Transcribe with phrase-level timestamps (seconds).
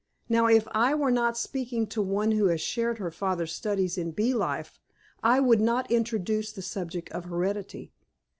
[0.27, 4.09] Now, if I were not speaking to one who has shared her father's studies in
[4.13, 4.79] bee life,
[5.21, 7.91] I would not introduce the subject of heredity.